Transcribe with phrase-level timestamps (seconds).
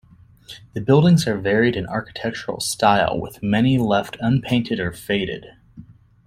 [0.73, 5.49] The buildings are varied in architectural style with many left unpainted or faded.